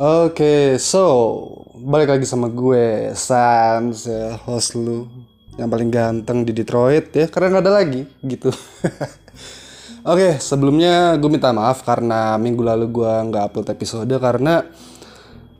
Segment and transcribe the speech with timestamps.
[0.00, 1.04] Oke, so
[1.76, 5.04] balik lagi sama gue Sans, ya, host lu
[5.60, 8.48] yang paling ganteng di Detroit ya, karena nggak ada lagi gitu.
[10.08, 14.64] Oke, sebelumnya gue minta maaf karena minggu lalu gue nggak upload episode karena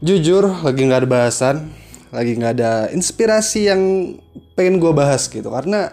[0.00, 1.56] jujur lagi nggak ada bahasan,
[2.08, 4.16] lagi nggak ada inspirasi yang
[4.56, 5.92] pengen gue bahas gitu karena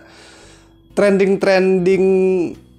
[0.96, 2.06] trending-trending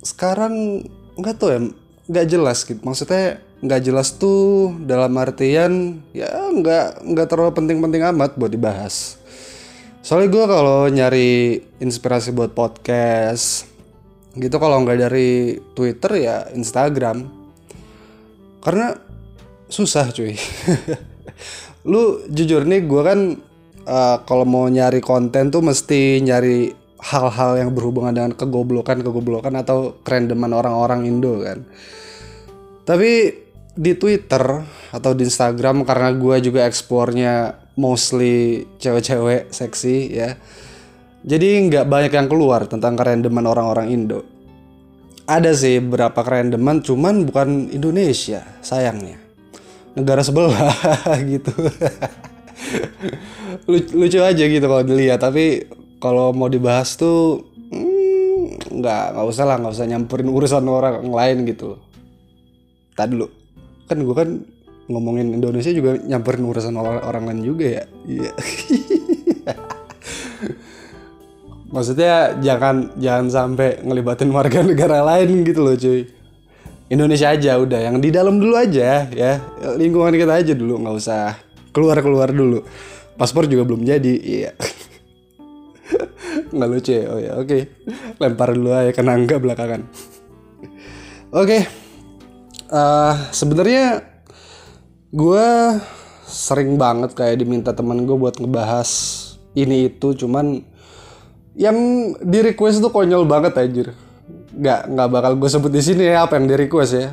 [0.00, 0.88] sekarang
[1.20, 1.60] nggak tahu ya
[2.08, 8.36] nggak jelas gitu maksudnya nggak jelas tuh dalam artian ya nggak nggak terlalu penting-penting amat
[8.40, 9.20] buat dibahas.
[10.00, 13.68] Soalnya gue kalau nyari inspirasi buat podcast
[14.32, 17.28] gitu kalau nggak dari Twitter ya Instagram.
[18.64, 18.96] Karena
[19.68, 20.36] susah cuy.
[21.90, 23.20] Lu jujur nih gue kan
[23.84, 30.00] uh, kalau mau nyari konten tuh mesti nyari hal-hal yang berhubungan dengan kegoblokan kegoblokan atau
[30.00, 31.64] kerendeman orang-orang Indo kan.
[32.88, 33.32] Tapi
[33.80, 34.44] di Twitter
[34.92, 40.36] atau di Instagram karena gue juga eksplornya mostly cewek-cewek seksi ya.
[41.24, 44.20] Jadi nggak banyak yang keluar tentang kerendeman orang-orang Indo.
[45.24, 49.16] Ada sih beberapa kerendeman cuman bukan Indonesia sayangnya.
[49.96, 50.76] Negara sebelah
[51.32, 51.52] gitu.
[53.96, 55.64] Lucu, aja gitu kalau dilihat tapi
[56.04, 61.48] kalau mau dibahas tuh hmm, nggak nggak usah lah nggak usah nyamperin urusan orang lain
[61.48, 61.80] gitu.
[62.92, 63.39] Tadi dulu
[63.90, 64.46] kan gue kan
[64.86, 67.84] ngomongin Indonesia juga nyamperin urusan orang, orang lain juga ya.
[68.06, 68.32] Iya.
[71.74, 76.06] Maksudnya jangan jangan sampai ngelibatin warga negara lain gitu loh cuy.
[76.90, 79.38] Indonesia aja udah yang di dalam dulu aja ya.
[79.78, 81.38] Lingkungan kita aja dulu nggak usah
[81.70, 82.66] keluar keluar dulu.
[83.14, 84.50] Paspor juga belum jadi iya.
[86.54, 87.04] Nggak lucu ya?
[87.10, 87.46] Oh ya oke.
[87.46, 87.62] Okay.
[88.18, 89.86] lempar dulu aja ke nangga belakangan.
[91.30, 91.30] Oke.
[91.30, 91.62] okay.
[92.70, 94.06] Uh, sebenarnya
[95.10, 95.46] gue
[96.30, 98.90] sering banget kayak diminta teman gue buat ngebahas
[99.58, 100.62] ini itu cuman
[101.58, 101.76] yang
[102.22, 103.88] di request tuh konyol banget anjir.
[104.54, 107.08] Nggak nggak bakal gue sebut di sini ya apa yang di request ya.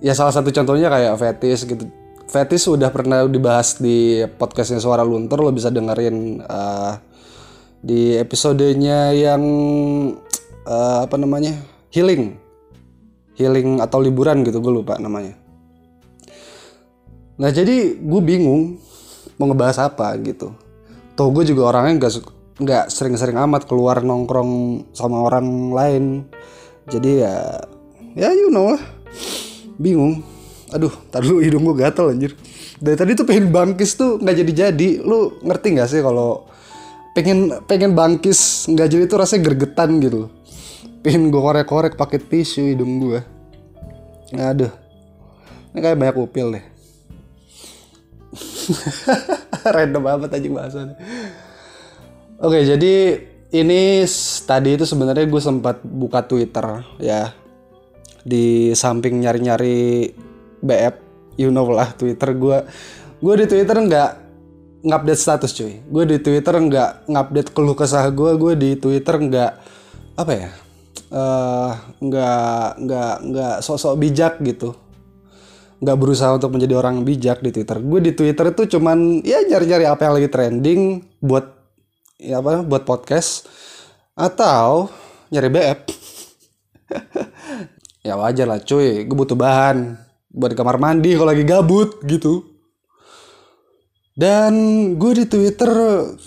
[0.00, 1.84] Ya salah satu contohnya kayak fetis gitu.
[2.30, 6.94] Fetis udah pernah dibahas di podcastnya suara luntur lo bisa dengerin uh,
[7.80, 9.42] di episodenya yang
[10.68, 11.56] uh, apa namanya
[11.90, 12.36] healing
[13.40, 15.32] healing atau liburan gitu gue lupa namanya.
[17.40, 18.76] Nah jadi gue bingung
[19.40, 20.52] mau ngebahas apa gitu.
[21.16, 22.12] Toh gue juga orangnya nggak
[22.60, 26.04] nggak sering-sering amat keluar nongkrong sama orang lain.
[26.84, 27.64] Jadi ya
[28.12, 28.82] ya you know lah.
[29.80, 30.20] Bingung.
[30.68, 32.36] Aduh tadi lu hidung gue gatel anjir.
[32.76, 36.44] Dari tadi tuh pengen bangkis tuh nggak jadi jadi lu ngerti nggak sih kalau
[37.16, 40.28] pengen pengen bangkis nggak jadi tuh rasanya gergetan gitu.
[41.00, 43.24] Pengen gue korek-korek pakai tisu hidung gue
[44.34, 44.72] aduh.
[45.70, 46.64] Ini kayak banyak upil deh.
[49.74, 50.96] Random banget aja bahasannya.
[52.40, 52.94] Oke jadi
[53.50, 54.06] ini
[54.46, 57.34] tadi itu sebenarnya gue sempat buka Twitter ya.
[58.22, 60.10] Di samping nyari-nyari
[60.60, 60.94] BF
[61.38, 62.58] you know lah Twitter gue
[63.20, 64.10] gue di Twitter nggak
[64.86, 65.82] ngupdate status cuy.
[65.86, 69.52] Gue di Twitter nggak ngupdate keluh kesah gue gue di Twitter nggak
[70.18, 70.50] apa ya
[71.10, 74.74] uh, nggak nggak nggak sok-sok bijak gitu.
[75.80, 77.78] Nggak berusaha untuk menjadi orang bijak di Twitter.
[77.82, 80.80] Gue di Twitter itu cuman ya nyari-nyari apa yang lagi trending
[81.20, 81.46] buat
[82.20, 83.48] ya apa buat podcast
[84.12, 84.92] atau
[85.32, 85.78] nyari BF
[88.06, 89.04] ya wajar lah cuy.
[89.04, 89.98] Gue butuh bahan
[90.30, 92.46] buat kamar mandi kalau lagi gabut gitu.
[94.20, 94.52] Dan
[95.00, 95.70] gue di Twitter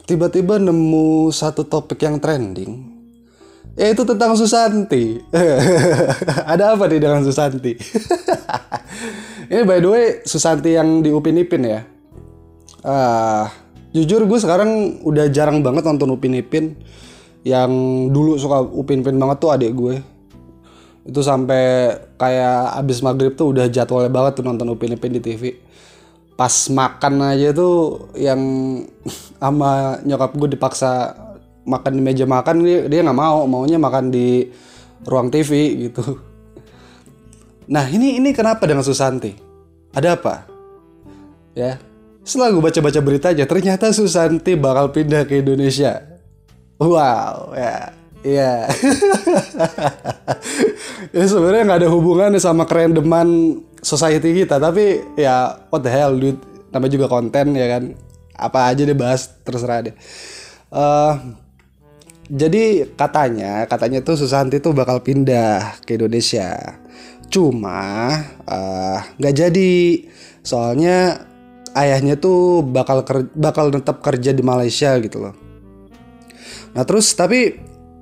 [0.09, 2.92] tiba-tiba nemu satu topik yang trending
[3.73, 5.21] yaitu tentang Susanti.
[6.51, 7.73] Ada apa nih dengan Susanti?
[9.51, 11.81] Ini by the way Susanti yang di Upin Ipin ya.
[12.83, 13.47] Uh,
[13.95, 16.77] jujur gue sekarang udah jarang banget nonton Upin Ipin
[17.41, 17.71] yang
[18.13, 19.95] dulu suka Upin Ipin banget tuh adik gue.
[21.03, 25.73] Itu sampai kayak abis maghrib tuh udah jadwalnya banget tuh nonton Upin Ipin di TV
[26.33, 28.41] pas makan aja tuh yang
[29.41, 31.13] sama nyokap gue dipaksa
[31.63, 34.47] makan di meja makan dia nggak mau maunya makan di
[35.07, 36.19] ruang TV gitu
[37.71, 39.31] nah ini ini kenapa dengan Susanti
[39.95, 40.43] ada apa
[41.55, 41.79] ya
[42.23, 46.03] setelah gue baca-baca berita aja ternyata Susanti bakal pindah ke Indonesia
[46.79, 48.65] wow ya Iya.
[51.15, 56.39] ya sebenarnya nggak ada hubungannya sama kerendeman society kita, tapi ya what the hell dude.
[56.71, 57.83] Namanya juga konten ya kan.
[58.33, 59.95] Apa aja deh bahas terserah deh.
[60.71, 61.35] Uh,
[62.33, 66.81] jadi katanya, katanya tuh Susanti tuh bakal pindah ke Indonesia.
[67.29, 68.09] Cuma
[69.21, 69.73] nggak uh, jadi.
[70.41, 71.29] Soalnya
[71.77, 75.37] ayahnya tuh bakal ker bakal tetap kerja di Malaysia gitu loh.
[76.73, 77.53] Nah terus tapi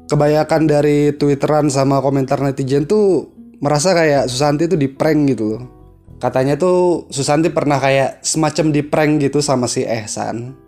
[0.07, 5.63] kebanyakan dari twitteran sama komentar netizen tuh merasa kayak Susanti tuh di prank gitu loh.
[6.24, 10.60] Katanya tuh Susanti pernah kayak semacam di prank gitu sama si Ehsan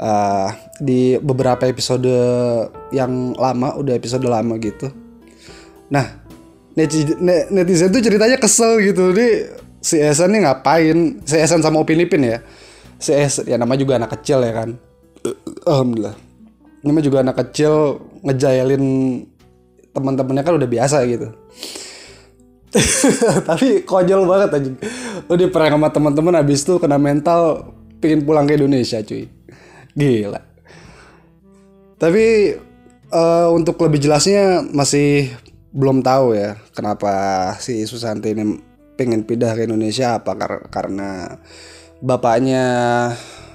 [0.00, 0.48] uh,
[0.80, 2.08] di beberapa episode
[2.92, 4.92] yang lama udah episode lama gitu.
[5.92, 6.24] Nah
[6.76, 9.12] netizen, tuh ceritanya kesel gitu.
[9.12, 9.50] Nih
[9.80, 11.20] si Ehsan nih ngapain?
[11.24, 12.38] Si Ehsan sama Upin Ipin ya?
[13.00, 14.76] Si Ehsan ya nama juga anak kecil ya kan?
[15.64, 16.16] Alhamdulillah.
[16.86, 18.84] Ini juga anak kecil ngejailin
[19.90, 21.34] teman-temannya kan udah biasa gitu.
[23.48, 24.70] Tapi konyol banget aja
[25.26, 29.26] lu di prank sama teman-teman habis itu kena mental pingin pulang ke Indonesia cuy
[29.96, 30.40] gila.
[31.96, 32.52] Tapi
[33.08, 35.32] uh, untuk lebih jelasnya masih
[35.72, 37.12] belum tahu ya kenapa
[37.60, 38.60] si Susanti ini
[39.00, 40.20] pengen pindah ke Indonesia.
[40.20, 41.40] Apa kar karena
[42.04, 42.64] bapaknya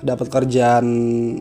[0.02, 0.86] dapat kerjaan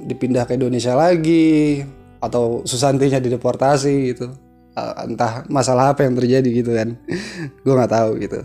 [0.04, 1.80] dipindah ke Indonesia lagi
[2.20, 4.28] atau Susantinya dideportasi gitu.
[4.70, 7.00] Uh, entah masalah apa yang terjadi gitu kan.
[7.64, 8.40] Gue nggak tahu gitu.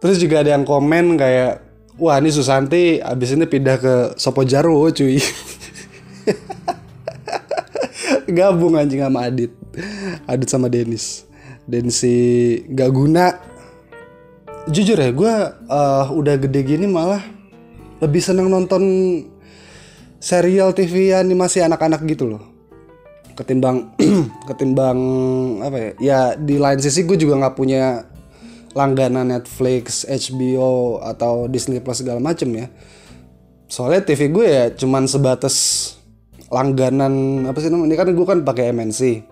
[0.00, 1.69] Terus juga ada yang komen kayak
[2.00, 5.20] wah ini Susanti abis ini pindah ke Sopo Jarwo cuy.
[8.36, 9.52] Gabung anjing sama Adit.
[10.24, 11.28] Adit sama Denis.
[11.68, 13.36] Densi gak guna.
[14.72, 15.34] Jujur ya gue
[15.68, 17.20] uh, udah gede gini malah
[18.00, 18.82] lebih seneng nonton
[20.20, 22.42] serial TV animasi anak-anak gitu loh.
[23.36, 23.96] Ketimbang
[24.48, 24.98] ketimbang
[25.64, 28.04] apa ya ya di lain sisi gue juga nggak punya
[28.74, 32.66] langganan Netflix, HBO atau Disney Plus segala macem ya.
[33.70, 35.56] Soalnya TV gue ya cuman sebatas
[36.50, 39.22] langganan apa sih namanya ini kan gue kan pakai MNC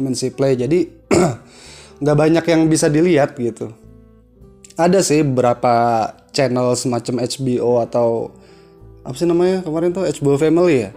[0.00, 0.88] MNC Play jadi
[2.00, 3.72] nggak banyak yang bisa dilihat gitu.
[4.80, 8.32] Ada sih beberapa channel semacam HBO atau
[9.04, 10.90] apa sih namanya kemarin tuh HBO Family ya.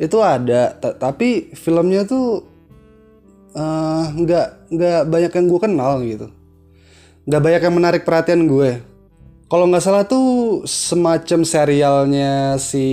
[0.00, 2.48] Itu ada tapi filmnya tuh
[3.52, 6.37] eh, nggak uh, nggak banyak yang gue kenal gitu
[7.28, 8.80] nggak banyak yang menarik perhatian gue.
[9.48, 12.88] Kalau nggak salah tuh semacam serialnya si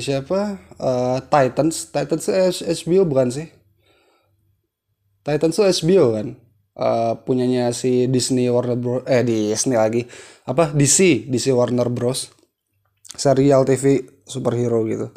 [0.00, 0.56] siapa?
[0.80, 1.92] Uh, Titans.
[1.92, 2.24] Titans
[2.64, 3.48] HBO bukan sih?
[5.24, 6.28] Titans tuh HBO kan?
[6.76, 10.04] Uh, punyanya si Disney Warner Bros eh Disney lagi.
[10.48, 10.72] Apa?
[10.72, 12.32] DC DC Warner Bros.
[13.16, 15.12] Serial TV superhero gitu.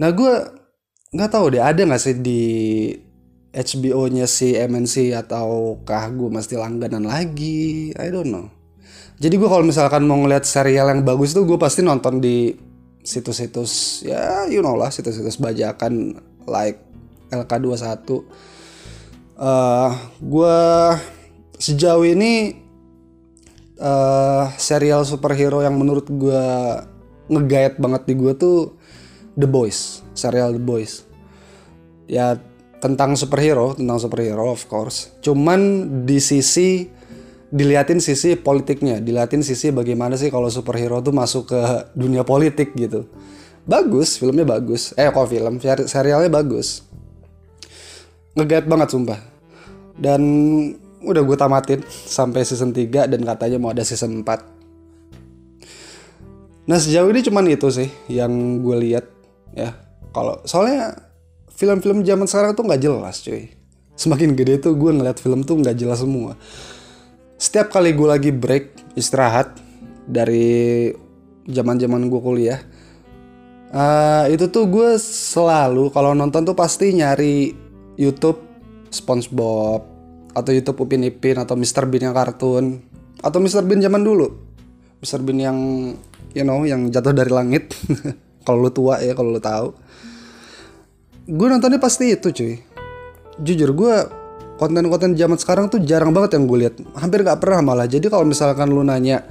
[0.00, 0.32] Nah gue
[1.12, 2.42] nggak tahu deh ada nggak sih di
[3.52, 7.92] HBO-nya si MNC ataukah gue mesti langganan lagi?
[7.92, 8.48] I don't know.
[9.20, 12.56] Jadi gue kalau misalkan mau ngeliat serial yang bagus tuh gue pasti nonton di
[13.02, 16.16] situs-situs ya you know lah situs-situs bajakan
[16.48, 16.80] like
[17.28, 18.24] LK21.
[19.36, 20.58] Uh, gue
[21.60, 22.56] sejauh ini
[23.78, 26.44] uh, serial superhero yang menurut gue
[27.28, 28.74] ngegait banget di gue tuh
[29.36, 31.04] The Boys, serial The Boys.
[32.08, 32.36] Ya
[32.82, 35.14] tentang superhero, tentang superhero of course.
[35.22, 36.90] Cuman di sisi
[37.52, 41.60] diliatin sisi politiknya, diliatin sisi bagaimana sih kalau superhero tuh masuk ke
[41.94, 43.06] dunia politik gitu.
[43.62, 44.90] Bagus, filmnya bagus.
[44.98, 46.82] Eh kok film, serialnya bagus.
[48.34, 49.22] Ngegait banget sumpah.
[49.94, 50.22] Dan
[51.02, 57.26] udah gue tamatin sampai season 3 dan katanya mau ada season 4 nah sejauh ini
[57.26, 59.02] cuman itu sih yang gue lihat
[59.50, 59.74] ya
[60.14, 60.94] kalau soalnya
[61.62, 63.54] film-film zaman sekarang tuh nggak jelas cuy.
[63.94, 66.34] Semakin gede tuh gue ngeliat film tuh nggak jelas semua.
[67.38, 69.54] Setiap kali gue lagi break istirahat
[70.10, 70.90] dari
[71.46, 72.58] zaman-zaman gue kuliah
[73.72, 77.50] uh, itu tuh gue selalu kalau nonton tuh pasti nyari
[77.96, 78.38] YouTube
[78.92, 79.82] SpongeBob
[80.32, 82.80] atau YouTube Upin Ipin atau Mr Bean yang kartun
[83.20, 84.28] atau Mr Bean zaman dulu.
[85.02, 85.58] Mr Bean yang
[86.36, 87.72] you know yang jatuh dari langit.
[88.46, 89.70] Kalau lu tua ya kalau lu tahu
[91.26, 92.54] gue nontonnya pasti itu cuy.
[93.42, 93.94] Jujur gue
[94.58, 96.74] konten-konten zaman sekarang tuh jarang banget yang gue lihat.
[96.98, 97.86] Hampir gak pernah malah.
[97.86, 99.26] Jadi kalau misalkan lu nanya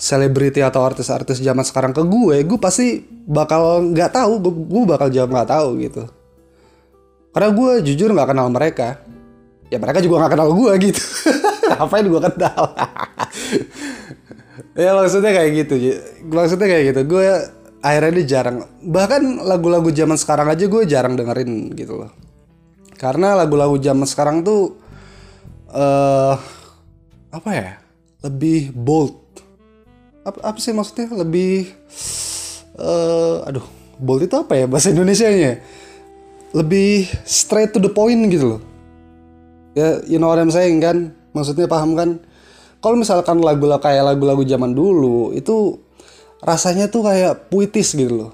[0.00, 4.32] selebriti atau artis-artis zaman sekarang ke gue gue pasti bakal nggak tahu.
[4.40, 6.02] Gue, bakal jawab nggak tahu gitu.
[7.30, 9.04] Karena gue jujur nggak kenal mereka.
[9.70, 11.02] Ya mereka juga gak kenal gue gitu.
[11.70, 12.62] Ngapain gue kenal?
[14.70, 15.74] Ya maksudnya kayak gitu
[16.30, 17.00] maksudnya kayak gitu.
[17.10, 17.26] Gue
[17.80, 22.12] akhirnya ini jarang bahkan lagu-lagu zaman sekarang aja gue jarang dengerin gitu loh.
[23.00, 24.76] Karena lagu-lagu zaman sekarang tuh
[25.72, 26.36] uh,
[27.32, 27.70] apa ya?
[28.20, 29.16] Lebih bold.
[30.28, 31.08] Apa, apa sih maksudnya?
[31.08, 31.72] Lebih
[32.76, 33.64] uh, aduh
[33.96, 35.60] bold itu apa ya bahasa Indonesia nya
[36.50, 38.62] lebih straight to the point gitu loh.
[39.72, 41.16] Ya you know what I'm saying kan?
[41.32, 42.20] Maksudnya paham kan?
[42.80, 45.78] Kalau misalkan lagu kayak lagu-lagu zaman dulu itu
[46.40, 48.30] rasanya tuh kayak puitis gitu loh.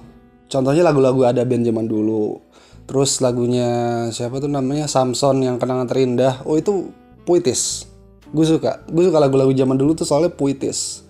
[0.46, 2.38] Contohnya lagu-lagu ada band zaman dulu.
[2.86, 3.68] Terus lagunya
[4.14, 4.86] siapa tuh namanya?
[4.86, 6.46] Samson yang kenangan terindah.
[6.46, 6.94] Oh itu
[7.26, 7.90] puitis.
[8.30, 8.86] Gue suka.
[8.86, 11.02] Gue suka lagu-lagu zaman dulu tuh soalnya puitis.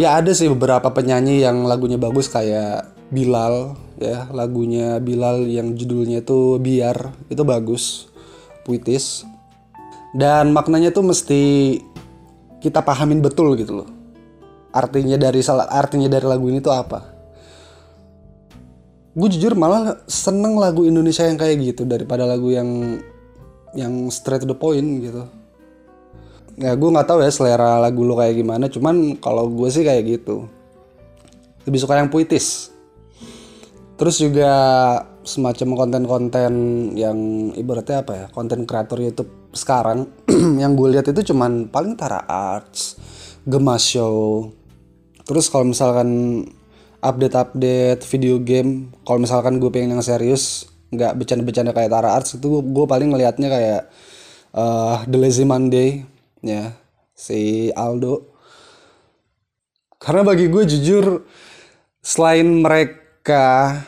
[0.00, 4.32] Ya ada sih beberapa penyanyi yang lagunya bagus kayak Bilal ya.
[4.32, 7.12] Lagunya Bilal yang judulnya itu biar.
[7.28, 8.08] Itu bagus.
[8.64, 9.28] Puitis.
[10.16, 11.42] Dan maknanya tuh mesti
[12.64, 13.93] kita pahamin betul gitu loh
[14.74, 17.00] artinya dari salah artinya dari lagu ini tuh apa?
[19.14, 22.98] Gue jujur malah seneng lagu Indonesia yang kayak gitu daripada lagu yang
[23.78, 25.30] yang straight to the point gitu.
[26.58, 30.18] Ya gue nggak tahu ya selera lagu lo kayak gimana cuman kalau gue sih kayak
[30.18, 30.50] gitu.
[31.62, 32.74] Lebih suka yang puitis.
[33.94, 34.50] Terus juga
[35.22, 36.52] semacam konten-konten
[36.98, 40.10] yang ibaratnya apa ya konten kreator YouTube sekarang
[40.62, 42.98] yang gue lihat itu cuman paling Tara Arts,
[43.46, 44.50] Gemas Show,
[45.24, 46.08] terus kalau misalkan
[47.04, 52.62] update-update video game kalau misalkan gue pengen yang serius nggak bercanda-bercanda kayak Tara Arts itu
[52.62, 53.82] gue paling ngelihatnya kayak
[54.54, 56.06] uh, The Lazy Monday
[56.40, 56.72] ya
[57.14, 58.34] si Aldo.
[59.98, 61.24] Karena bagi gue jujur
[62.04, 63.80] selain mereka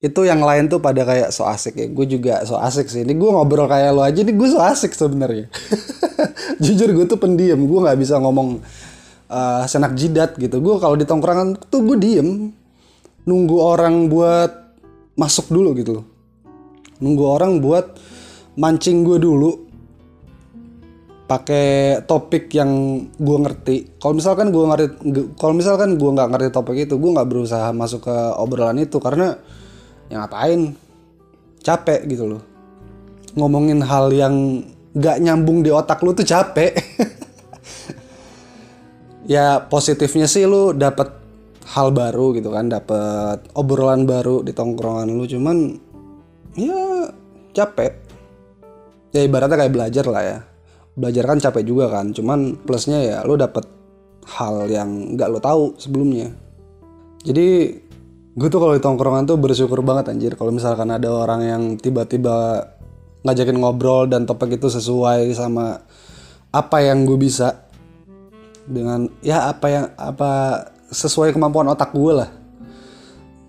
[0.00, 1.86] itu yang lain tuh pada kayak so asik ya.
[1.92, 3.04] Gue juga so asik sih.
[3.04, 5.52] Ini gue ngobrol kayak lo aja nih gue so asik sebenarnya.
[6.64, 7.60] Jujur gue tuh pendiam.
[7.60, 8.64] Gue nggak bisa ngomong
[9.30, 10.58] uh, senak jidat gitu.
[10.58, 12.50] Gue kalau di tongkrongan tuh gue diem
[13.24, 14.50] nunggu orang buat
[15.14, 16.06] masuk dulu gitu loh.
[17.00, 17.96] Nunggu orang buat
[18.58, 19.50] mancing gue dulu
[21.30, 24.02] pakai topik yang gue ngerti.
[24.02, 24.88] Kalau misalkan gue ngerti
[25.38, 29.38] kalau misalkan gue nggak ngerti topik itu gue nggak berusaha masuk ke obrolan itu karena
[30.10, 30.74] yang ngapain?
[31.62, 32.42] Capek gitu loh.
[33.38, 36.74] Ngomongin hal yang nggak nyambung di otak lu tuh capek
[39.30, 41.06] ya positifnya sih lu dapet
[41.70, 45.78] hal baru gitu kan dapet obrolan baru di tongkrongan lu cuman
[46.58, 47.06] ya
[47.54, 48.10] capek.
[49.14, 50.38] Ya ibaratnya kayak belajar lah ya.
[50.98, 53.70] Belajar kan capek juga kan cuman plusnya ya lu dapet
[54.26, 56.34] hal yang nggak lo tahu sebelumnya.
[57.22, 57.78] Jadi
[58.34, 60.34] gue tuh kalau di tongkrongan tuh bersyukur banget anjir.
[60.34, 62.66] Kalau misalkan ada orang yang tiba-tiba
[63.22, 65.86] ngajakin ngobrol dan topik itu sesuai sama
[66.50, 67.69] apa yang gue bisa
[68.70, 70.30] dengan ya apa yang apa
[70.94, 72.30] sesuai kemampuan otak gue lah.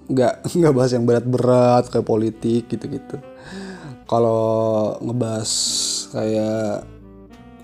[0.09, 3.21] Nggak nggak bahas yang berat-berat kayak politik gitu-gitu.
[4.09, 5.51] Kalau ngebahas
[6.11, 6.83] kayak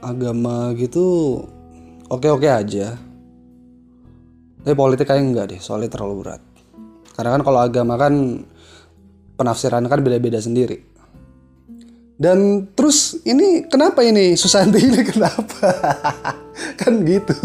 [0.05, 1.41] agama gitu
[2.07, 2.95] oke-oke aja.
[4.63, 6.41] Tapi politik kayak enggak deh soalnya terlalu berat.
[7.17, 8.13] Karena kan kalau agama kan
[9.35, 10.96] penafsiran kan beda-beda sendiri
[12.17, 15.69] dan terus ini kenapa ini Susanti ini kenapa?
[16.81, 17.37] kan gitu.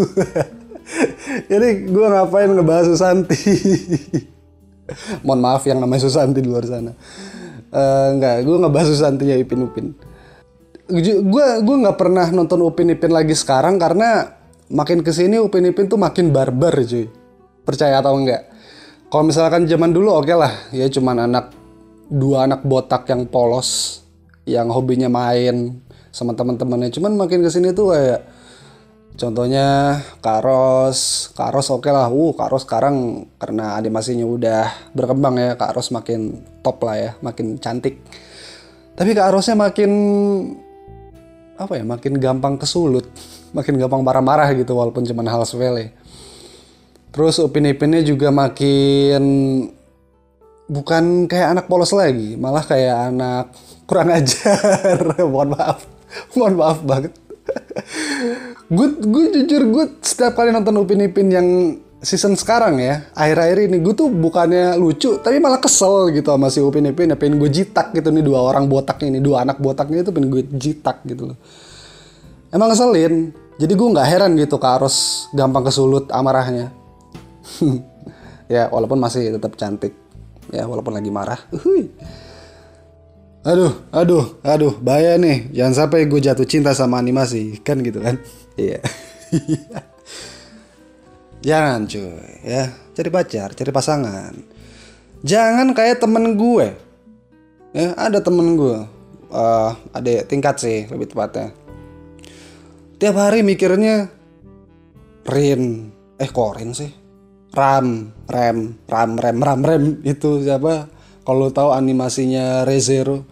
[1.52, 3.36] Jadi gue ngapain ngebahas Susanti?
[5.24, 6.96] Mohon maaf yang namanya Susanti di luar sana.
[7.72, 9.92] Uh, enggak, gue ngebahas Susanti ya Ipin Upin.
[10.88, 14.40] Gue gue nggak pernah nonton Upin Ipin lagi sekarang karena
[14.72, 17.12] makin ke sini Upin Ipin tuh makin barbar cuy.
[17.68, 18.48] Percaya atau enggak?
[19.12, 21.52] Kalau misalkan zaman dulu oke okay lah, ya cuman anak
[22.08, 24.01] dua anak botak yang polos
[24.48, 25.78] yang hobinya main
[26.10, 26.92] sama teman-temannya.
[26.92, 28.20] Cuman makin ke sini tuh kayak
[29.16, 31.30] contohnya Karos.
[31.32, 32.12] Karos oke okay lah.
[32.12, 38.02] Uh Karos sekarang karena animasinya udah berkembang ya Karos makin top lah ya makin cantik.
[38.92, 39.90] Tapi Karosnya makin
[41.56, 43.06] apa ya makin gampang kesulut
[43.56, 45.94] makin gampang marah-marah gitu walaupun cuma hal sepele.
[47.12, 49.22] Terus Upin Ipinnya juga makin
[50.70, 53.44] bukan kayak anak polos lagi malah kayak anak
[53.86, 54.98] kurang ajar.
[55.26, 55.78] Mohon maaf.
[56.36, 57.12] Mohon maaf banget.
[58.72, 61.48] Gue gue jujur gue setiap kali nonton Upin Ipin yang
[62.02, 66.64] season sekarang ya akhir-akhir ini gue tuh bukannya lucu tapi malah kesel gitu sama si
[66.64, 67.12] Upin Ipin.
[67.12, 70.32] Ya pengen gue jitak gitu nih dua orang botak ini dua anak botaknya itu pengen
[70.32, 71.38] gue jitak gitu loh.
[72.48, 73.34] Emang ngeselin.
[73.60, 76.72] Jadi gue nggak heran gitu ke arus gampang kesulut amarahnya.
[78.52, 79.96] Ya walaupun masih tetap cantik
[80.52, 81.40] ya walaupun lagi marah.
[81.50, 81.88] Uhuy.
[83.42, 85.50] aduh aduh aduh bahaya nih.
[85.50, 88.20] Jangan sampai gue jatuh cinta sama animasi kan gitu kan?
[88.54, 88.78] Iya.
[91.48, 92.70] Jangan cuy ya.
[92.92, 94.32] Cari pacar cari pasangan.
[95.26, 96.68] Jangan kayak temen gue.
[97.72, 98.78] Ya ada temen gue.
[99.32, 101.50] Uh, ada tingkat sih lebih tepatnya.
[103.00, 104.06] Tiap hari mikirnya
[105.26, 105.90] Rin.
[106.20, 107.01] Eh kok Rin sih
[107.52, 110.88] Ram, Rem, Ram, Rem, Ram, Rem itu siapa?
[111.22, 113.22] Kalau tahu animasinya Rezero,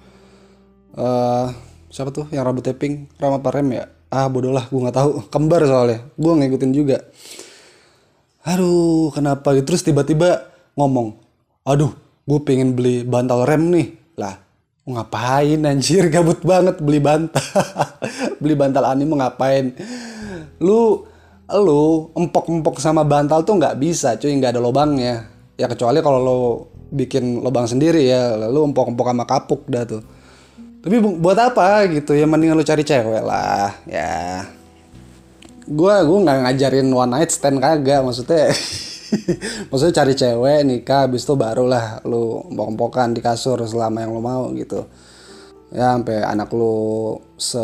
[0.95, 1.49] uh,
[1.89, 3.11] siapa tuh yang rambut pink?
[3.17, 3.85] Ram apa Rem ya?
[4.11, 5.11] ah bodoh lah gue nggak tahu.
[5.31, 6.99] Kembar soalnya gue ngikutin juga.
[8.45, 9.55] Aduh kenapa?
[9.63, 11.15] Terus tiba-tiba ngomong
[11.63, 11.95] aduh
[12.27, 13.89] gue pengen beli bantal rem nih.
[14.19, 14.35] Lah
[14.85, 16.11] ngapain anjir?
[16.15, 17.41] Gabut banget beli bantal.
[18.43, 19.77] Beli bantal anime ngapain?
[20.59, 21.07] Lu
[21.59, 25.27] lu empok-empok sama bantal tuh nggak bisa cuy nggak ada lubangnya.
[25.59, 26.39] Ya kecuali kalau lo
[26.91, 30.03] bikin lubang sendiri ya lalu empok-empok sama kapuk dah tuh.
[30.81, 34.45] Tapi buat apa gitu ya mendingan lu cari cewek lah ya.
[35.71, 38.51] Gue gue nggak ngajarin one night stand kagak maksudnya
[39.71, 44.51] maksudnya cari cewek nikah habis itu barulah lu empok-empokan di kasur selama yang lu mau
[44.57, 44.89] gitu.
[45.71, 47.63] Ya sampai anak lu se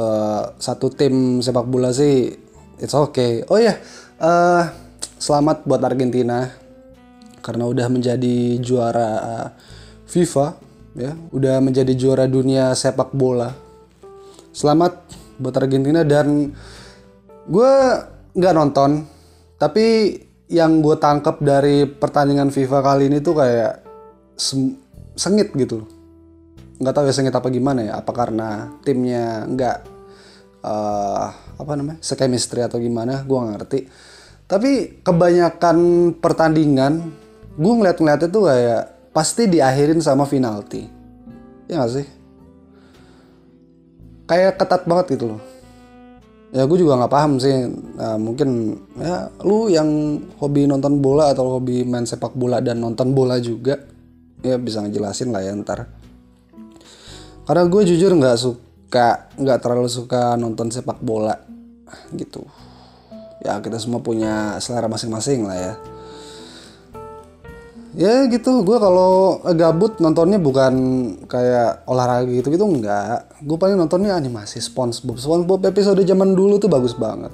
[0.63, 2.46] satu tim sepak bola sih
[2.81, 3.45] it's okay.
[3.49, 3.77] Oh ya yeah.
[4.21, 4.63] uh,
[5.17, 6.51] selamat buat Argentina.
[7.41, 9.11] Karena udah menjadi juara
[10.11, 10.47] FIFA
[10.99, 11.13] ya.
[11.31, 13.55] Udah menjadi juara dunia sepak bola.
[14.51, 14.99] Selamat
[15.39, 16.51] buat Argentina dan
[17.47, 17.73] gue
[18.35, 19.07] nggak nonton.
[19.57, 20.19] Tapi
[20.51, 23.83] yang gue tangkap dari pertandingan FIFA kali ini tuh kayak
[25.17, 25.97] sengit gitu
[26.77, 27.93] nggak tahu ya sengit apa gimana ya.
[28.01, 29.79] Apa karena timnya nggak
[30.61, 33.81] uh, apa namanya sekemistri atau gimana gue nggak ngerti
[34.47, 35.77] tapi kebanyakan
[36.23, 37.03] pertandingan
[37.57, 40.85] gue ngeliat-ngeliatnya tuh kayak pasti diakhirin sama penalti.
[41.67, 42.07] Ya gak sih?
[44.29, 45.43] Kayak ketat banget gitu loh.
[46.55, 47.67] Ya gue juga nggak paham sih.
[47.99, 53.11] Nah, mungkin ya lu yang hobi nonton bola atau hobi main sepak bola dan nonton
[53.17, 53.83] bola juga
[54.47, 55.91] ya bisa ngejelasin lah ya ntar.
[57.51, 61.37] Karena gue jujur nggak suka nggak terlalu suka nonton sepak bola
[62.15, 62.47] gitu.
[63.45, 65.75] Ya kita semua punya selera masing-masing lah ya.
[67.97, 68.61] Ya gitu.
[68.67, 70.75] Gue kalau gabut nontonnya bukan
[71.25, 75.17] kayak olahraga gitu gitu enggak gue paling nontonnya animasi SpongeBob.
[75.21, 77.33] SpongeBob episode zaman dulu tuh bagus banget.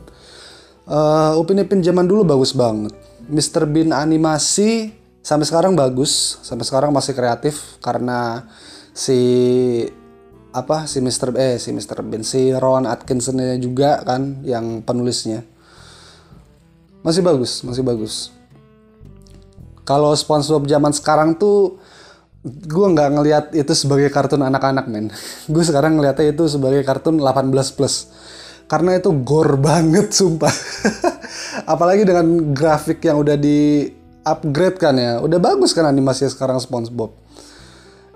[0.83, 2.95] Uh, Upin Ipin zaman dulu bagus banget.
[3.31, 4.91] Mr Bean animasi
[5.23, 8.43] sampai sekarang bagus sampai sekarang masih kreatif karena
[8.91, 9.23] si
[10.53, 11.33] apa si Mr.
[11.41, 12.05] eh si Mr.
[12.05, 15.45] Bean si Ron Atkinson juga kan yang penulisnya.
[17.03, 18.31] Masih bagus masih bagus.
[19.83, 21.83] Kalau SpongeBob zaman sekarang tuh
[22.47, 25.11] gue nggak ngelihat itu sebagai kartun anak-anak men.
[25.53, 28.11] Gue sekarang ngeliatnya itu sebagai kartun 18 plus.
[28.67, 30.51] Karena itu gore banget sumpah.
[31.73, 33.91] Apalagi dengan grafik yang udah di
[34.27, 35.19] upgrade kan ya.
[35.23, 37.15] Udah bagus kan animasinya sekarang SpongeBob.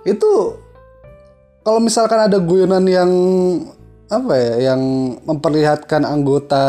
[0.07, 0.63] Itu
[1.67, 3.11] kalau misalkan ada guyonan yang
[4.07, 4.81] apa ya yang
[5.27, 6.63] memperlihatkan anggota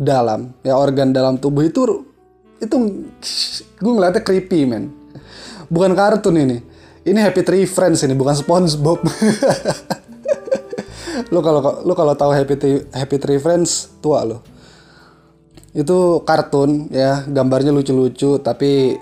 [0.00, 1.84] dalam ya organ dalam tubuh itu
[2.56, 2.76] itu
[3.76, 4.88] gue ngeliatnya creepy men.
[5.68, 6.64] Bukan kartun ini.
[7.04, 9.04] Ini Happy Tree Friends ini bukan SpongeBob.
[11.34, 14.40] Lo kalau lo kalau tahu Happy Tree, Happy Tree Friends tua lo
[15.76, 18.96] itu kartun ya gambarnya lucu-lucu tapi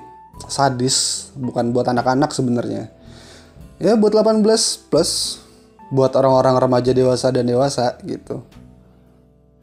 [0.51, 2.91] sadis bukan buat anak-anak sebenarnya
[3.79, 4.43] ya buat 18
[4.91, 5.43] plus
[5.95, 8.43] buat orang-orang remaja dewasa dan dewasa gitu.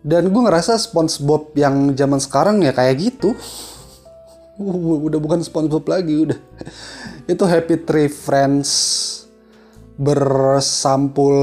[0.01, 3.37] Dan gue ngerasa SpongeBob yang zaman sekarang ya kayak gitu.
[4.57, 6.39] Udah bukan SpongeBob lagi udah.
[7.31, 8.69] Itu Happy Tree Friends
[10.01, 11.35] bersampul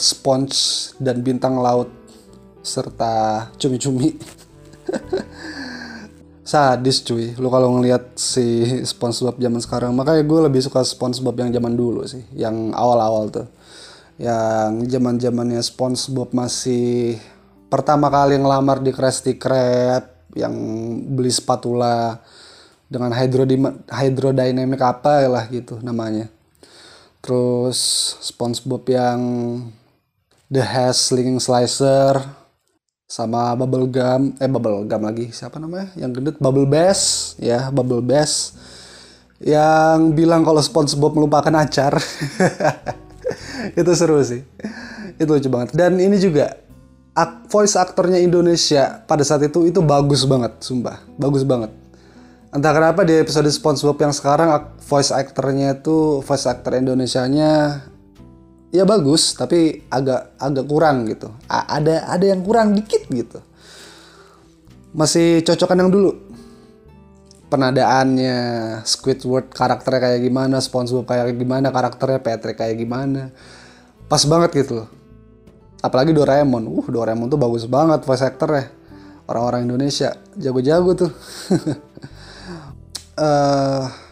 [0.00, 1.92] sponge dan bintang laut
[2.64, 4.16] serta cumi-cumi
[6.46, 11.50] sadis cuy lu kalau ngelihat si SpongeBob zaman sekarang makanya gue lebih suka SpongeBob yang
[11.50, 13.50] zaman dulu sih yang awal-awal tuh
[14.16, 17.18] yang zaman zamannya SpongeBob masih
[17.66, 20.54] pertama kali ngelamar di Krusty Krab yang
[21.16, 22.22] beli spatula
[22.86, 23.10] dengan
[23.90, 26.30] hydrodynamic apa lah gitu namanya.
[27.18, 27.78] Terus
[28.22, 29.20] SpongeBob yang
[30.46, 32.22] The Hash Slinging Slicer
[33.06, 35.94] sama Bubble Gum eh Bubble Gum lagi siapa namanya?
[35.94, 38.58] Yang gendut Bubble Bass ya Bubble Bass.
[39.38, 41.96] Yang bilang kalau SpongeBob melupakan acar.
[43.78, 44.42] Itu seru sih.
[45.16, 45.76] Itu lucu banget.
[45.76, 46.56] Dan ini juga
[47.48, 51.00] voice aktornya Indonesia pada saat itu itu bagus banget sumpah.
[51.16, 51.72] Bagus banget.
[52.52, 54.52] Entah kenapa di episode SpongeBob yang sekarang
[54.84, 57.84] voice actornya itu voice actor Indonesianya
[58.74, 61.30] ya bagus tapi agak agak kurang gitu.
[61.46, 63.38] A ada ada yang kurang dikit gitu.
[64.96, 66.12] Masih cocokan yang dulu.
[67.46, 68.38] Penadaannya
[68.82, 73.30] Squidward karakternya kayak gimana SpongeBob kayak gimana karakternya Patrick kayak gimana.
[74.10, 74.88] Pas banget gitu loh.
[75.78, 76.66] Apalagi Doraemon.
[76.66, 78.66] Uh Doraemon tuh bagus banget voice actornya.
[79.30, 80.18] Orang-orang Indonesia.
[80.34, 81.10] Jago-jago tuh.
[83.14, 83.86] Uh,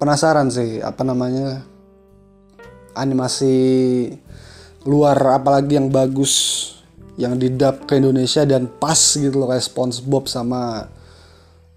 [0.00, 1.66] penasaran sih apa namanya
[2.98, 3.54] animasi
[4.86, 6.74] luar apalagi yang bagus
[7.18, 10.86] yang didap ke Indonesia dan pas gitu loh kayak SpongeBob sama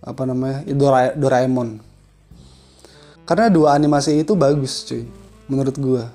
[0.02, 1.82] apa namanya Dora Doraemon.
[3.26, 5.06] Karena dua animasi itu bagus cuy
[5.50, 6.06] menurut gua.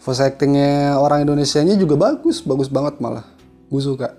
[0.00, 3.26] Voice actingnya orang Indonesia nya juga bagus bagus banget malah.
[3.66, 4.14] Gue suka.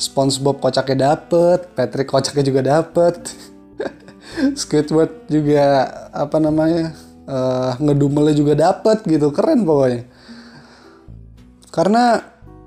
[0.00, 3.16] SpongeBob kocaknya dapet Patrick kocaknya juga dapet.
[4.60, 6.96] Squidward juga apa namanya
[7.30, 9.30] uh, ngedumelnya juga dapet gitu.
[9.30, 10.02] Keren pokoknya.
[11.70, 12.18] Karena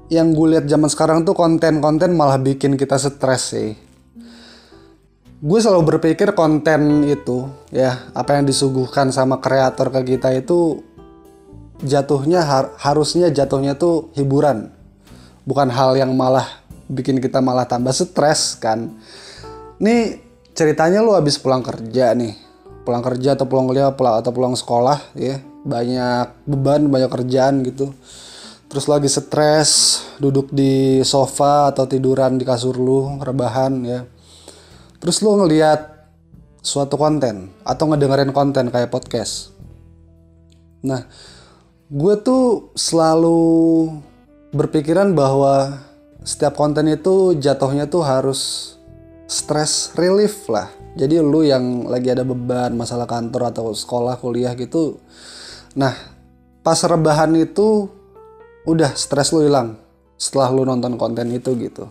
[0.08, 3.76] yang gue lihat zaman sekarang tuh konten-konten malah bikin kita stres sih.
[5.43, 10.80] Gue selalu berpikir konten itu ya apa yang disuguhkan sama kreator ke kita itu
[11.84, 14.71] jatuhnya har harusnya jatuhnya tuh hiburan.
[15.43, 16.47] Bukan hal yang malah
[16.88, 18.95] bikin kita malah tambah stres kan.
[19.84, 20.15] Ini
[20.56, 22.42] ceritanya lu habis pulang kerja nih
[22.84, 25.39] pulang kerja atau pulang kuliah atau pulang sekolah ya.
[25.63, 27.96] Banyak beban banyak kerjaan gitu.
[28.67, 34.02] Terus lagi stres duduk di sofa atau tiduran di kasur lu rebahan ya.
[35.00, 35.93] Terus lu ngeliat
[36.63, 39.52] suatu konten atau ngedengerin konten kayak podcast.
[40.84, 41.06] Nah
[41.93, 43.91] gue tuh selalu
[44.56, 45.78] berpikiran bahwa
[46.24, 48.74] setiap konten itu jatuhnya tuh harus
[49.28, 50.72] stress relief lah.
[50.93, 55.01] Jadi lu yang lagi ada beban masalah kantor atau sekolah kuliah gitu,
[55.73, 55.93] nah
[56.62, 57.89] pas rebahan itu
[58.69, 59.73] udah stres lu hilang
[60.21, 61.89] setelah lu nonton konten itu gitu.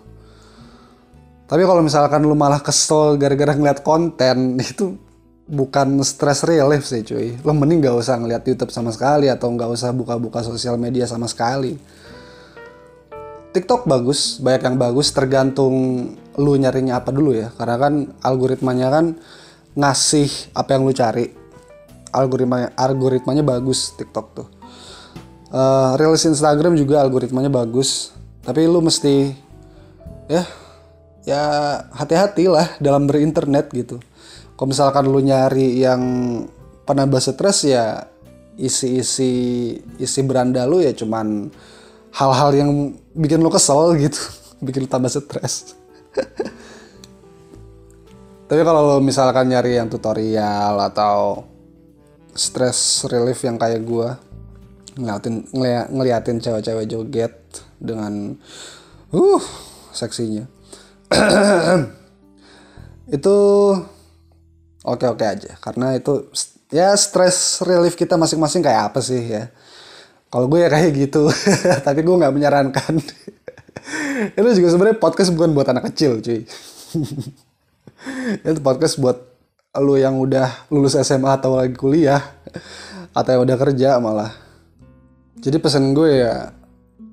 [1.50, 4.96] Tapi kalau misalkan lu malah kesel gara-gara ngeliat konten itu
[5.52, 9.68] bukan stress relief sih cuy lo mending gak usah ngeliat YouTube sama sekali atau nggak
[9.74, 11.76] usah buka-buka sosial media sama sekali
[13.52, 15.74] TikTok bagus banyak yang bagus tergantung
[16.40, 17.52] lu nyarinya apa dulu ya?
[17.52, 17.92] Karena kan
[18.24, 19.04] algoritmanya kan
[19.76, 21.26] ngasih apa yang lu cari.
[22.12, 24.48] Algoritmanya algoritmanya bagus TikTok tuh.
[25.52, 28.12] Uh, Reels Instagram juga algoritmanya bagus.
[28.44, 29.32] Tapi lu mesti
[30.28, 30.44] ya
[31.22, 31.42] ya
[31.92, 34.00] hati-hati lah dalam berinternet gitu.
[34.56, 36.02] Kalau misalkan lu nyari yang
[36.84, 38.08] penambah stres ya
[38.60, 39.32] isi-isi
[39.96, 41.48] isi beranda lu ya cuman
[42.12, 42.70] hal-hal yang
[43.16, 44.20] bikin lu kesel gitu.
[44.62, 45.81] Bikin lu tambah stres
[48.48, 51.44] tapi kalau misalkan nyari yang tutorial atau
[52.32, 54.16] stress relief yang kayak gua
[54.96, 55.44] ngeliatin
[55.92, 57.32] ngeliatin cewek-cewek joget
[57.80, 58.36] dengan
[59.12, 59.44] uh
[59.92, 60.48] seksinya.
[63.16, 63.36] Itu
[64.82, 66.26] oke-oke aja karena itu
[66.72, 69.52] ya stress relief kita masing-masing kayak apa sih ya?
[70.32, 71.28] Kalau gue ya kayak gitu
[71.86, 72.96] tapi gue nggak menyarankan
[74.38, 76.42] itu juga sebenarnya podcast bukan buat anak kecil cuy
[78.46, 79.18] itu podcast buat
[79.80, 82.20] lu yang udah lulus SMA atau lagi kuliah
[83.16, 84.32] atau yang udah kerja malah
[85.40, 86.52] jadi pesan gue ya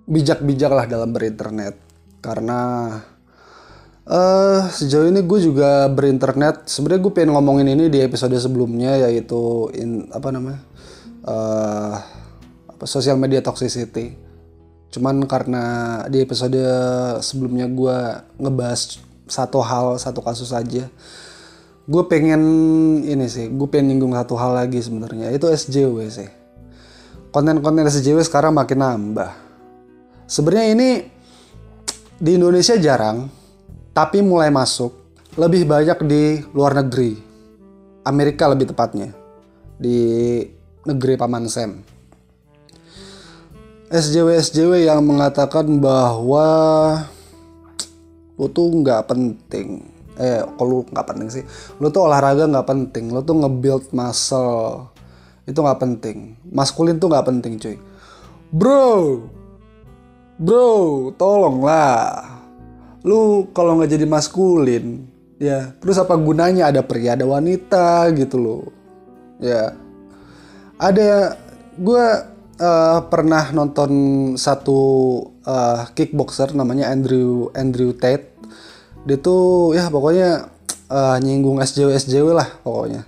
[0.09, 1.77] bijak-bijak lah dalam berinternet
[2.19, 2.91] karena
[4.09, 6.65] Uh, sejauh ini gue juga berinternet.
[6.65, 10.65] Sebenarnya gue pengen ngomongin ini di episode sebelumnya yaitu in apa namanya
[11.29, 11.93] uh,
[12.73, 14.17] apa sosial media toxicity.
[14.89, 15.63] Cuman karena
[16.09, 16.57] di episode
[17.21, 17.97] sebelumnya gue
[18.41, 18.97] ngebahas
[19.29, 20.89] satu hal satu kasus aja.
[21.89, 22.41] Gue pengen
[23.05, 26.29] ini sih, gue pengen nyinggung satu hal lagi sebenarnya itu SJW sih.
[27.29, 29.31] Konten-konten SJW sekarang makin nambah.
[30.29, 30.89] Sebenarnya ini
[32.17, 33.29] di Indonesia jarang,
[33.93, 34.93] tapi mulai masuk
[35.37, 37.17] lebih banyak di luar negeri.
[38.05, 39.13] Amerika lebih tepatnya.
[39.77, 39.97] Di
[40.85, 41.98] negeri Paman Sam.
[43.89, 46.47] SJW-SJW yang mengatakan bahwa
[48.37, 49.83] lu tuh nggak penting.
[50.19, 51.43] Eh, kalau nggak penting sih.
[51.81, 53.09] Lu tuh olahraga nggak penting.
[53.09, 54.93] Lu tuh nge-build muscle.
[55.49, 56.37] Itu nggak penting.
[56.53, 57.77] Maskulin tuh nggak penting cuy.
[58.53, 59.25] Bro,
[60.37, 62.39] bro, tolonglah
[63.03, 65.07] lu kalau nggak jadi maskulin
[65.39, 68.63] ya terus apa gunanya ada pria ada wanita gitu loh
[69.39, 69.71] ya
[70.75, 71.39] ada
[71.79, 72.05] gue
[72.59, 73.91] uh, pernah nonton
[74.35, 74.79] satu
[75.47, 78.35] uh, kickboxer namanya Andrew Andrew Tate.
[79.07, 80.51] Dia tuh ya pokoknya
[80.91, 83.07] uh, nyinggung SJW SJW lah pokoknya.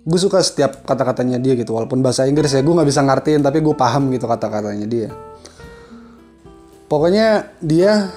[0.00, 3.62] Gue suka setiap kata-katanya dia gitu walaupun bahasa Inggris ya gue nggak bisa ngertiin tapi
[3.62, 5.08] gue paham gitu kata-katanya dia.
[6.90, 8.10] Pokoknya dia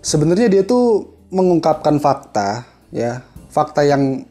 [0.00, 3.20] sebenarnya dia tuh mengungkapkan fakta ya.
[3.52, 4.24] Fakta yang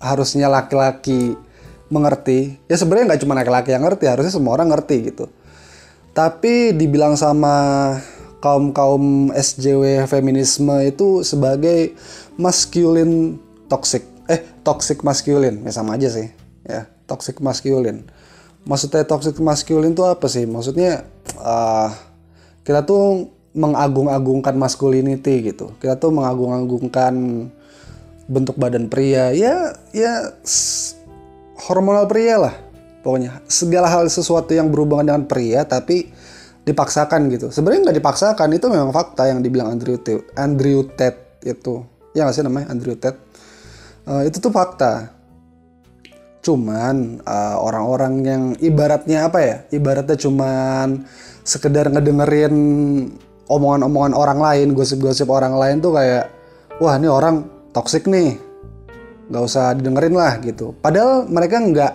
[0.00, 1.34] harusnya laki-laki
[1.90, 2.56] mengerti.
[2.70, 5.28] Ya sebenarnya nggak cuma laki-laki yang ngerti harusnya semua orang ngerti gitu.
[6.16, 7.54] Tapi dibilang sama
[8.40, 11.92] kaum kaum SJW feminisme itu sebagai
[12.40, 13.36] masculine
[13.68, 14.06] toxic.
[14.30, 16.30] Eh toxic masculine ya sama aja sih.
[16.64, 18.06] Ya toxic masculine
[18.64, 20.44] maksudnya toxic masculine itu apa sih?
[20.44, 21.06] Maksudnya
[21.40, 21.88] uh,
[22.64, 25.72] kita tuh mengagung-agungkan masculinity gitu.
[25.80, 27.14] Kita tuh mengagung-agungkan
[28.30, 29.32] bentuk badan pria.
[29.32, 30.34] Ya ya
[31.68, 32.54] hormonal pria lah.
[33.00, 36.12] Pokoknya segala hal sesuatu yang berhubungan dengan pria tapi
[36.64, 37.48] dipaksakan gitu.
[37.48, 41.80] Sebenarnya nggak dipaksakan, itu memang fakta yang dibilang Andrew Tate, Andrew Tate itu.
[42.12, 43.16] Ya nggak sih namanya Andrew Tate.
[44.04, 45.16] Eh, itu tuh fakta.
[46.44, 49.56] Cuman eh, orang-orang yang ibaratnya apa ya?
[49.72, 51.08] Ibaratnya cuman
[51.40, 52.54] sekedar ngedengerin
[53.50, 56.30] omongan-omongan orang lain, gosip-gosip orang lain tuh kayak,
[56.78, 57.42] wah ini orang
[57.74, 58.38] toxic nih,
[59.30, 60.74] nggak usah didengerin lah gitu.
[60.82, 61.92] Padahal mereka nggak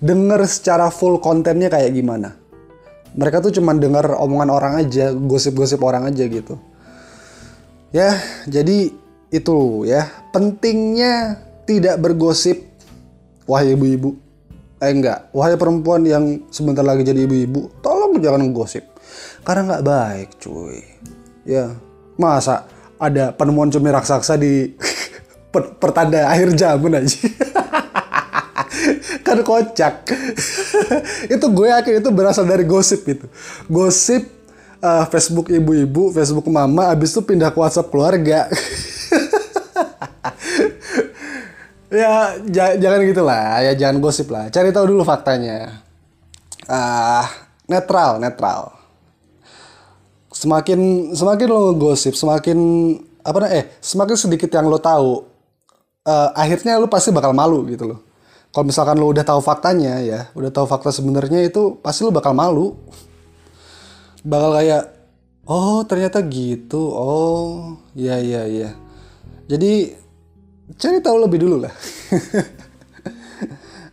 [0.00, 2.32] denger secara full kontennya kayak gimana.
[3.12, 6.56] Mereka tuh cuman denger omongan orang aja, gosip-gosip orang aja gitu.
[7.92, 8.16] Ya,
[8.48, 8.92] jadi
[9.28, 12.64] itu ya pentingnya tidak bergosip
[13.44, 14.16] wahai ibu-ibu.
[14.78, 18.86] Eh enggak, wahai perempuan yang sebentar lagi jadi ibu-ibu, tolong jangan gosip.
[19.42, 20.80] Karena nggak baik, cuy.
[21.48, 21.74] Ya,
[22.20, 22.68] masa
[23.00, 24.76] ada penemuan cumi raksasa di
[25.78, 27.20] pertanda akhir zaman aja.
[29.26, 29.94] kan kocak.
[31.28, 33.26] itu gue yakin itu berasal dari gosip itu.
[33.68, 34.28] Gosip
[34.80, 38.48] eh, Facebook ibu-ibu, Facebook mama, abis itu pindah ke WhatsApp keluarga.
[41.88, 45.80] ya ja- jangan gitulah ya jangan gosip lah cari tahu dulu faktanya
[46.68, 47.24] ah
[47.64, 48.76] netral netral
[50.28, 52.58] semakin semakin lo gosip semakin
[53.24, 55.24] apa eh semakin sedikit yang lo tahu
[56.06, 58.00] eh, akhirnya lo pasti bakal malu gitu loh.
[58.48, 62.32] Kalau misalkan lo udah tahu faktanya ya udah tahu fakta sebenarnya itu pasti lo bakal
[62.36, 62.76] malu.
[64.24, 64.82] Bakal kayak
[65.48, 66.82] oh ternyata gitu.
[66.92, 68.70] Oh iya iya iya.
[69.48, 69.96] Jadi
[70.76, 71.74] cari tahu lebih dulu lah.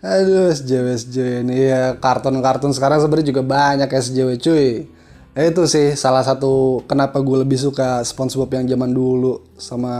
[0.05, 4.94] Aduh SJW SJW ini ya kartun-kartun sekarang sebenarnya juga banyak SJW cuy
[5.35, 9.91] Ya itu sih salah satu kenapa gue lebih suka SpongeBob yang zaman dulu sama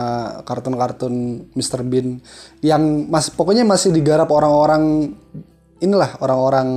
[0.47, 1.83] kartun-kartun Mr.
[1.83, 2.23] Bean
[2.63, 5.11] yang masih pokoknya masih digarap orang-orang
[5.83, 6.69] inilah orang-orang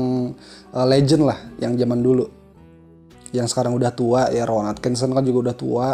[0.74, 2.26] uh, legend lah yang zaman dulu.
[3.30, 5.88] Yang sekarang udah tua ya Ron Atkinson kan juga udah tua.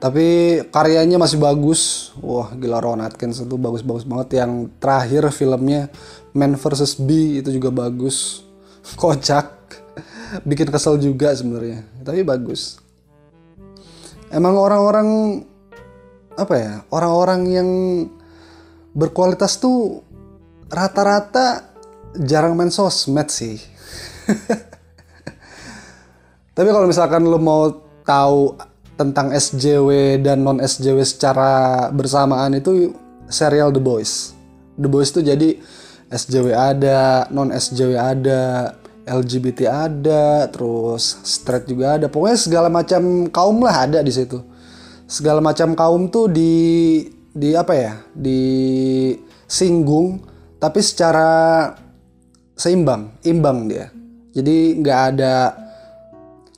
[0.00, 0.26] Tapi
[0.72, 2.08] karyanya masih bagus.
[2.24, 4.40] Wah gila Ron Atkinson tuh bagus-bagus banget.
[4.40, 5.92] Yang terakhir filmnya
[6.32, 8.40] Man vs B itu juga bagus.
[9.00, 9.59] Kocak
[10.46, 12.78] bikin kesel juga sebenarnya tapi bagus.
[14.30, 15.42] Emang orang-orang
[16.38, 17.68] apa ya orang-orang yang
[18.94, 20.06] berkualitas tuh
[20.70, 21.74] rata-rata
[22.18, 23.58] jarang main sosmed sih.
[26.56, 27.70] Tapi kalau misalkan lo mau
[28.02, 28.58] tahu
[28.98, 32.92] tentang SJW dan non SJW secara bersamaan itu
[33.30, 34.34] serial The Boys.
[34.76, 35.56] The Boys itu jadi
[36.10, 38.74] SJW ada, non SJW ada,
[39.10, 42.06] LGBT ada, terus straight juga ada.
[42.06, 44.38] Pokoknya segala macam kaum lah ada di situ.
[45.10, 46.54] Segala macam kaum tuh di
[47.34, 47.98] di apa ya?
[48.14, 48.40] Di
[49.50, 50.22] singgung
[50.62, 51.66] tapi secara
[52.54, 53.90] seimbang, imbang dia.
[54.30, 55.34] Jadi nggak ada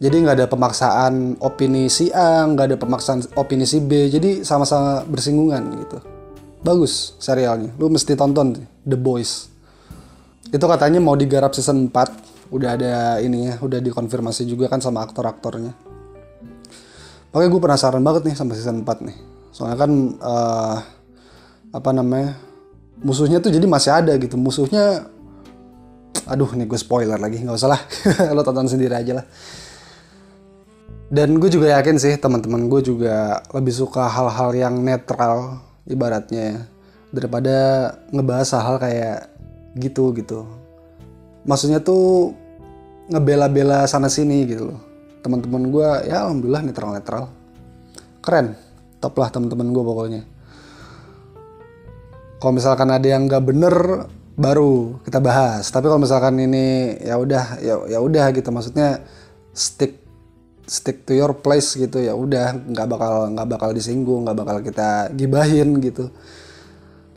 [0.02, 4.10] jadi nggak ada pemaksaan opini si A, nggak ada pemaksaan opini si B.
[4.10, 6.02] Jadi sama-sama bersinggungan gitu.
[6.60, 7.70] Bagus serialnya.
[7.78, 9.46] Lu mesti tonton The Boys.
[10.50, 12.31] Itu katanya mau digarap season 4.
[12.52, 15.72] Udah ada ininya, udah dikonfirmasi juga kan sama aktor-aktornya.
[17.32, 19.16] Oke, gue penasaran banget nih sama season 4 nih.
[19.56, 20.76] Soalnya kan eh,
[21.72, 22.36] apa namanya?
[23.00, 24.36] Musuhnya tuh jadi masih ada gitu.
[24.36, 25.08] Musuhnya
[26.26, 27.80] aduh nih gue spoiler lagi nggak usah lah
[28.36, 29.26] lo tonton sendiri aja lah
[31.12, 36.60] dan gue juga yakin sih teman-teman gue juga lebih suka hal-hal yang netral ibaratnya ya,
[37.10, 37.56] daripada
[38.14, 39.18] ngebahas hal kayak
[39.76, 40.46] gitu gitu
[41.42, 42.38] maksudnya tuh
[43.12, 44.80] ngebela-bela sana sini gitu loh.
[45.20, 47.28] Teman-teman gue ya alhamdulillah netral-netral.
[48.24, 48.56] Keren.
[48.98, 50.22] Top lah teman-teman gue pokoknya.
[52.40, 53.76] Kalau misalkan ada yang nggak bener
[54.34, 55.68] baru kita bahas.
[55.68, 58.48] Tapi kalau misalkan ini ya udah ya ya udah gitu.
[58.50, 59.04] Maksudnya
[59.52, 60.00] stick
[60.66, 62.56] stick to your place gitu ya udah.
[62.56, 66.10] Nggak bakal nggak bakal disinggung nggak bakal kita gibahin gitu.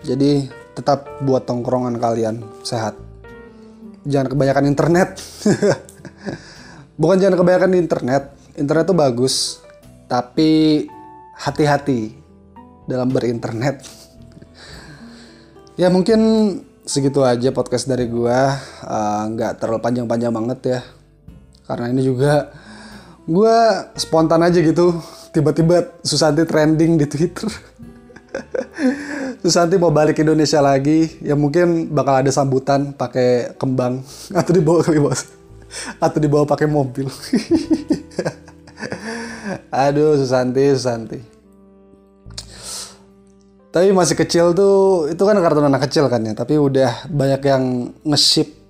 [0.05, 0.45] Jadi
[0.77, 2.93] tetap buat tongkrongan kalian sehat
[4.05, 5.09] jangan kebanyakan internet.
[7.01, 8.23] Bukan jangan kebanyakan internet
[8.55, 9.59] internet tuh bagus
[10.07, 10.85] tapi
[11.35, 12.15] hati-hati
[12.87, 13.83] dalam berinternet.
[15.75, 16.19] Ya mungkin
[16.87, 18.55] segitu aja podcast dari gua.
[18.81, 20.79] Eh, nggak terlalu panjang-panjang banget ya
[21.65, 22.53] karena ini juga
[23.27, 24.95] gua spontan aja gitu.
[25.35, 27.51] Tiba-tiba Susanti trending di Twitter
[29.45, 34.01] Susanti mau balik ke Indonesia lagi ya mungkin bakal ada sambutan pakai kembang
[34.39, 35.27] atau dibawa kali bos
[35.99, 37.07] atau dibawa pakai mobil
[39.69, 41.19] Aduh, Susanti, Susanti.
[43.69, 46.31] Tapi masih kecil tuh, itu kan kartun anak kecil kan ya.
[46.31, 47.63] Tapi udah banyak yang
[48.07, 48.64] nge-ship.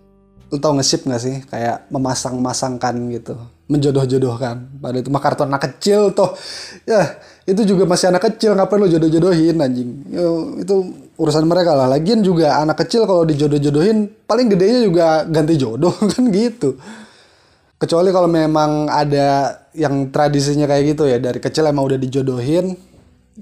[0.53, 1.35] Lu tau nge-ship gak sih?
[1.49, 3.35] Kayak memasang-masangkan gitu.
[3.65, 4.77] Menjodoh-jodohkan.
[4.77, 6.37] Padahal itu mah kartun anak kecil tuh.
[6.85, 7.17] Ya,
[7.49, 8.53] itu juga masih anak kecil.
[8.53, 9.89] Ngapain lu jodoh-jodohin anjing?
[10.13, 10.75] Yo, itu
[11.17, 11.89] urusan mereka lah.
[11.89, 16.77] Lagian juga anak kecil kalau dijodoh-jodohin, paling gedenya juga ganti jodoh kan gitu.
[17.75, 21.17] Kecuali kalau memang ada yang tradisinya kayak gitu ya.
[21.17, 22.77] Dari kecil emang udah dijodohin,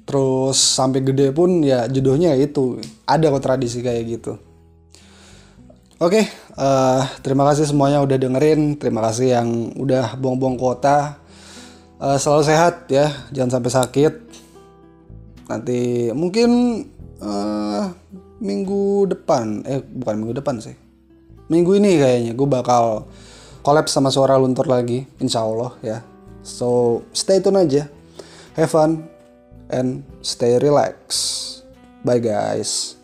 [0.02, 4.34] terus sampai gede pun ya jodohnya itu ada kok tradisi kayak gitu
[6.04, 6.22] oke
[6.60, 8.76] uh, terima kasih semuanya udah dengerin.
[8.76, 11.18] Terima kasih yang udah buang-buang kuota.
[11.98, 14.14] Uh, selalu sehat ya jangan sampai sakit.
[15.48, 16.84] Nanti mungkin
[17.24, 17.88] uh,
[18.44, 19.64] minggu depan.
[19.64, 20.76] Eh bukan minggu depan sih.
[21.48, 23.08] Minggu ini kayaknya gue bakal
[23.64, 26.04] collab sama suara luntur lagi insya Allah ya.
[26.44, 27.88] So stay tune aja.
[28.54, 29.08] Have fun
[29.72, 31.64] and stay relaxed.
[32.04, 33.03] Bye, guys.